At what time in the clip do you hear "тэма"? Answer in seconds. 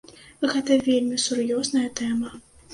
2.03-2.37